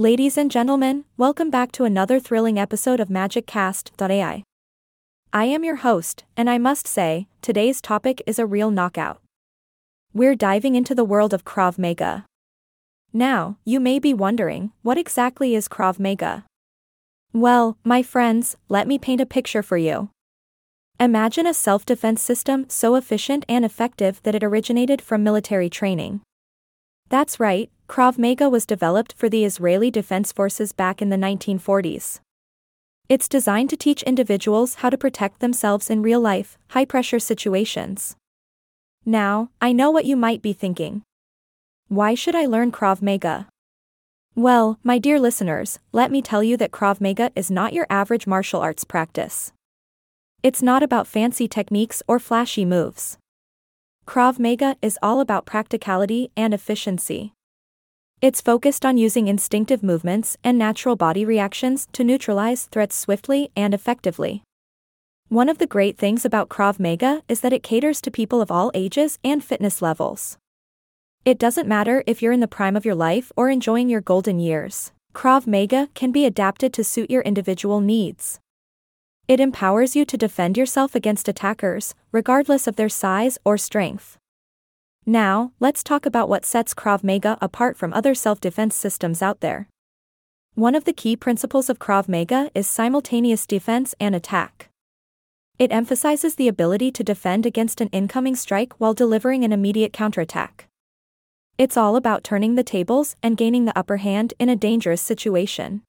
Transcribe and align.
Ladies 0.00 0.38
and 0.38 0.50
gentlemen, 0.50 1.04
welcome 1.18 1.50
back 1.50 1.72
to 1.72 1.84
another 1.84 2.18
thrilling 2.18 2.58
episode 2.58 3.00
of 3.00 3.10
MagicCast.ai. 3.10 4.42
I 5.30 5.44
am 5.44 5.62
your 5.62 5.76
host, 5.76 6.24
and 6.38 6.48
I 6.48 6.56
must 6.56 6.86
say, 6.86 7.28
today's 7.42 7.82
topic 7.82 8.22
is 8.26 8.38
a 8.38 8.46
real 8.46 8.70
knockout. 8.70 9.20
We're 10.14 10.34
diving 10.34 10.74
into 10.74 10.94
the 10.94 11.04
world 11.04 11.34
of 11.34 11.44
Krav 11.44 11.76
Maga. 11.76 12.24
Now, 13.12 13.58
you 13.66 13.78
may 13.78 13.98
be 13.98 14.14
wondering, 14.14 14.72
what 14.80 14.96
exactly 14.96 15.54
is 15.54 15.68
Krav 15.68 15.98
Maga? 15.98 16.46
Well, 17.34 17.76
my 17.84 18.02
friends, 18.02 18.56
let 18.70 18.88
me 18.88 18.98
paint 18.98 19.20
a 19.20 19.26
picture 19.26 19.62
for 19.62 19.76
you. 19.76 20.08
Imagine 20.98 21.46
a 21.46 21.52
self 21.52 21.84
defense 21.84 22.22
system 22.22 22.64
so 22.70 22.94
efficient 22.94 23.44
and 23.50 23.66
effective 23.66 24.22
that 24.22 24.34
it 24.34 24.42
originated 24.42 25.02
from 25.02 25.22
military 25.22 25.68
training. 25.68 26.22
That's 27.10 27.40
right, 27.40 27.68
Krav 27.88 28.18
Maga 28.18 28.48
was 28.48 28.64
developed 28.64 29.14
for 29.14 29.28
the 29.28 29.44
Israeli 29.44 29.90
Defense 29.90 30.30
Forces 30.30 30.72
back 30.72 31.02
in 31.02 31.08
the 31.08 31.16
1940s. 31.16 32.20
It's 33.08 33.28
designed 33.28 33.68
to 33.70 33.76
teach 33.76 34.04
individuals 34.04 34.76
how 34.76 34.90
to 34.90 34.96
protect 34.96 35.40
themselves 35.40 35.90
in 35.90 36.02
real 36.02 36.20
life, 36.20 36.56
high 36.68 36.84
pressure 36.84 37.18
situations. 37.18 38.14
Now, 39.04 39.50
I 39.60 39.72
know 39.72 39.90
what 39.90 40.04
you 40.04 40.14
might 40.14 40.40
be 40.40 40.52
thinking. 40.52 41.02
Why 41.88 42.14
should 42.14 42.36
I 42.36 42.46
learn 42.46 42.70
Krav 42.70 43.02
Maga? 43.02 43.48
Well, 44.36 44.78
my 44.84 45.00
dear 45.00 45.18
listeners, 45.18 45.80
let 45.90 46.12
me 46.12 46.22
tell 46.22 46.44
you 46.44 46.56
that 46.58 46.70
Krav 46.70 47.00
Maga 47.00 47.32
is 47.34 47.50
not 47.50 47.72
your 47.72 47.88
average 47.90 48.28
martial 48.28 48.60
arts 48.60 48.84
practice. 48.84 49.52
It's 50.44 50.62
not 50.62 50.84
about 50.84 51.08
fancy 51.08 51.48
techniques 51.48 52.04
or 52.06 52.20
flashy 52.20 52.64
moves. 52.64 53.18
Krav 54.06 54.38
Maga 54.38 54.76
is 54.82 54.98
all 55.02 55.20
about 55.20 55.46
practicality 55.46 56.30
and 56.36 56.52
efficiency. 56.52 57.32
It's 58.20 58.40
focused 58.40 58.84
on 58.84 58.98
using 58.98 59.28
instinctive 59.28 59.82
movements 59.82 60.36
and 60.42 60.58
natural 60.58 60.96
body 60.96 61.24
reactions 61.24 61.86
to 61.92 62.04
neutralize 62.04 62.66
threats 62.66 62.96
swiftly 62.96 63.50
and 63.56 63.72
effectively. 63.72 64.42
One 65.28 65.48
of 65.48 65.58
the 65.58 65.66
great 65.66 65.96
things 65.96 66.24
about 66.24 66.48
Krav 66.48 66.80
Maga 66.80 67.22
is 67.28 67.40
that 67.40 67.52
it 67.52 67.62
caters 67.62 68.00
to 68.00 68.10
people 68.10 68.40
of 68.40 68.50
all 68.50 68.70
ages 68.74 69.18
and 69.22 69.44
fitness 69.44 69.80
levels. 69.80 70.36
It 71.24 71.38
doesn't 71.38 71.68
matter 71.68 72.02
if 72.06 72.20
you're 72.20 72.32
in 72.32 72.40
the 72.40 72.48
prime 72.48 72.76
of 72.76 72.84
your 72.84 72.94
life 72.94 73.30
or 73.36 73.48
enjoying 73.48 73.88
your 73.88 74.00
golden 74.00 74.40
years, 74.40 74.92
Krav 75.14 75.46
Maga 75.46 75.88
can 75.94 76.12
be 76.12 76.24
adapted 76.24 76.72
to 76.72 76.84
suit 76.84 77.10
your 77.10 77.22
individual 77.22 77.80
needs. 77.80 78.40
It 79.30 79.38
empowers 79.38 79.94
you 79.94 80.04
to 80.06 80.16
defend 80.16 80.58
yourself 80.58 80.96
against 80.96 81.28
attackers, 81.28 81.94
regardless 82.10 82.66
of 82.66 82.74
their 82.74 82.88
size 82.88 83.38
or 83.44 83.56
strength. 83.56 84.18
Now, 85.06 85.52
let's 85.60 85.84
talk 85.84 86.04
about 86.04 86.28
what 86.28 86.44
sets 86.44 86.74
Krav 86.74 87.04
Maga 87.04 87.38
apart 87.40 87.76
from 87.76 87.92
other 87.92 88.12
self 88.12 88.40
defense 88.40 88.74
systems 88.74 89.22
out 89.22 89.38
there. 89.38 89.68
One 90.56 90.74
of 90.74 90.82
the 90.82 90.92
key 90.92 91.14
principles 91.14 91.70
of 91.70 91.78
Krav 91.78 92.08
Maga 92.08 92.50
is 92.56 92.66
simultaneous 92.66 93.46
defense 93.46 93.94
and 94.00 94.16
attack. 94.16 94.68
It 95.60 95.70
emphasizes 95.70 96.34
the 96.34 96.48
ability 96.48 96.90
to 96.90 97.04
defend 97.04 97.46
against 97.46 97.80
an 97.80 97.88
incoming 97.92 98.34
strike 98.34 98.72
while 98.78 98.94
delivering 98.94 99.44
an 99.44 99.52
immediate 99.52 99.92
counterattack. 99.92 100.66
It's 101.56 101.76
all 101.76 101.94
about 101.94 102.24
turning 102.24 102.56
the 102.56 102.64
tables 102.64 103.14
and 103.22 103.36
gaining 103.36 103.64
the 103.64 103.78
upper 103.78 103.98
hand 103.98 104.34
in 104.40 104.48
a 104.48 104.56
dangerous 104.56 105.00
situation. 105.00 105.82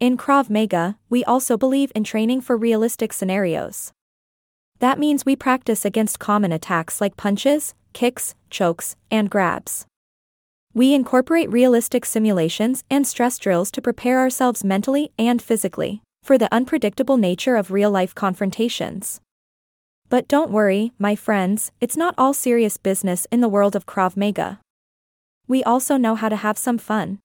In 0.00 0.16
Krav 0.16 0.48
Maga, 0.48 0.96
we 1.10 1.24
also 1.24 1.56
believe 1.56 1.90
in 1.92 2.04
training 2.04 2.40
for 2.40 2.56
realistic 2.56 3.12
scenarios. 3.12 3.92
That 4.78 4.96
means 4.96 5.26
we 5.26 5.34
practice 5.34 5.84
against 5.84 6.20
common 6.20 6.52
attacks 6.52 7.00
like 7.00 7.16
punches, 7.16 7.74
kicks, 7.92 8.36
chokes, 8.48 8.94
and 9.10 9.28
grabs. 9.28 9.86
We 10.72 10.94
incorporate 10.94 11.50
realistic 11.50 12.04
simulations 12.04 12.84
and 12.88 13.08
stress 13.08 13.38
drills 13.38 13.72
to 13.72 13.82
prepare 13.82 14.20
ourselves 14.20 14.62
mentally 14.62 15.10
and 15.18 15.42
physically 15.42 16.00
for 16.22 16.38
the 16.38 16.54
unpredictable 16.54 17.16
nature 17.16 17.56
of 17.56 17.72
real 17.72 17.90
life 17.90 18.14
confrontations. 18.14 19.20
But 20.08 20.28
don't 20.28 20.52
worry, 20.52 20.92
my 20.96 21.16
friends, 21.16 21.72
it's 21.80 21.96
not 21.96 22.14
all 22.16 22.32
serious 22.32 22.76
business 22.76 23.26
in 23.32 23.40
the 23.40 23.48
world 23.48 23.74
of 23.74 23.86
Krav 23.86 24.16
Maga. 24.16 24.60
We 25.48 25.64
also 25.64 25.96
know 25.96 26.14
how 26.14 26.28
to 26.28 26.36
have 26.36 26.56
some 26.56 26.78
fun. 26.78 27.18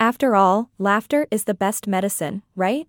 After 0.00 0.34
all, 0.34 0.70
laughter 0.78 1.26
is 1.30 1.44
the 1.44 1.52
best 1.52 1.86
medicine, 1.86 2.40
right? 2.56 2.88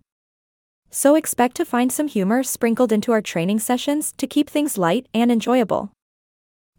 So 0.90 1.16
expect 1.16 1.58
to 1.58 1.66
find 1.66 1.92
some 1.92 2.08
humor 2.08 2.42
sprinkled 2.42 2.94
into 2.94 3.12
our 3.12 3.22
training 3.22 3.60
sessions 3.60 4.14
to 4.16 4.26
keep 4.26 4.50
things 4.50 4.78
light 4.78 5.08
and 5.14 5.30
enjoyable. 5.30 5.92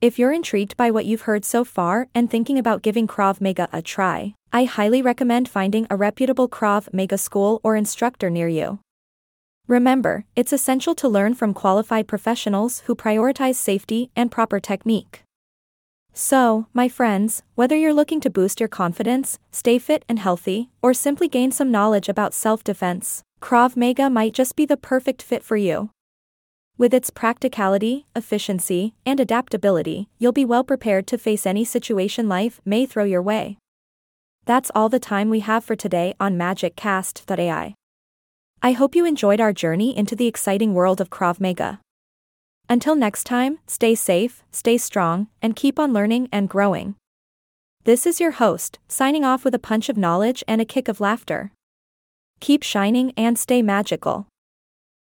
If 0.00 0.18
you're 0.18 0.32
intrigued 0.32 0.74
by 0.78 0.90
what 0.90 1.04
you've 1.04 1.28
heard 1.28 1.44
so 1.44 1.64
far 1.64 2.08
and 2.14 2.30
thinking 2.30 2.58
about 2.58 2.80
giving 2.80 3.06
Krav 3.06 3.42
Maga 3.42 3.68
a 3.74 3.82
try, 3.82 4.32
I 4.54 4.64
highly 4.64 5.02
recommend 5.02 5.50
finding 5.50 5.86
a 5.90 5.96
reputable 5.96 6.48
Krav 6.48 6.90
Maga 6.94 7.18
school 7.18 7.60
or 7.62 7.76
instructor 7.76 8.30
near 8.30 8.48
you. 8.48 8.78
Remember, 9.68 10.24
it's 10.34 10.52
essential 10.52 10.94
to 10.94 11.08
learn 11.10 11.34
from 11.34 11.52
qualified 11.52 12.08
professionals 12.08 12.80
who 12.86 12.96
prioritize 12.96 13.56
safety 13.56 14.10
and 14.16 14.30
proper 14.30 14.60
technique. 14.60 15.24
So, 16.14 16.66
my 16.74 16.88
friends, 16.88 17.42
whether 17.54 17.74
you're 17.74 17.94
looking 17.94 18.20
to 18.20 18.30
boost 18.30 18.60
your 18.60 18.68
confidence, 18.68 19.38
stay 19.50 19.78
fit 19.78 20.04
and 20.08 20.18
healthy, 20.18 20.70
or 20.82 20.92
simply 20.92 21.26
gain 21.26 21.50
some 21.50 21.70
knowledge 21.70 22.08
about 22.08 22.34
self 22.34 22.62
defense, 22.62 23.22
Krav 23.40 23.76
Maga 23.76 24.10
might 24.10 24.34
just 24.34 24.54
be 24.54 24.66
the 24.66 24.76
perfect 24.76 25.22
fit 25.22 25.42
for 25.42 25.56
you. 25.56 25.90
With 26.76 26.92
its 26.92 27.10
practicality, 27.10 28.06
efficiency, 28.14 28.94
and 29.06 29.20
adaptability, 29.20 30.08
you'll 30.18 30.32
be 30.32 30.44
well 30.44 30.64
prepared 30.64 31.06
to 31.08 31.18
face 31.18 31.46
any 31.46 31.64
situation 31.64 32.28
life 32.28 32.60
may 32.64 32.86
throw 32.86 33.04
your 33.04 33.22
way. 33.22 33.56
That's 34.44 34.70
all 34.74 34.88
the 34.88 34.98
time 34.98 35.30
we 35.30 35.40
have 35.40 35.64
for 35.64 35.76
today 35.76 36.14
on 36.20 36.36
MagicCast.ai. 36.36 37.74
I 38.62 38.72
hope 38.72 38.94
you 38.94 39.04
enjoyed 39.06 39.40
our 39.40 39.52
journey 39.52 39.96
into 39.96 40.14
the 40.14 40.26
exciting 40.26 40.74
world 40.74 41.00
of 41.00 41.10
Krav 41.10 41.40
Maga. 41.40 41.80
Until 42.72 42.96
next 42.96 43.24
time, 43.24 43.58
stay 43.66 43.94
safe, 43.94 44.42
stay 44.50 44.78
strong, 44.78 45.26
and 45.42 45.54
keep 45.54 45.78
on 45.78 45.92
learning 45.92 46.30
and 46.32 46.48
growing. 46.48 46.94
This 47.84 48.06
is 48.06 48.18
your 48.18 48.30
host, 48.30 48.78
signing 48.88 49.26
off 49.26 49.44
with 49.44 49.54
a 49.54 49.58
punch 49.58 49.90
of 49.90 49.98
knowledge 49.98 50.42
and 50.48 50.58
a 50.58 50.64
kick 50.64 50.88
of 50.88 50.98
laughter. 50.98 51.52
Keep 52.40 52.62
shining 52.62 53.12
and 53.14 53.38
stay 53.38 53.60
magical. 53.60 54.26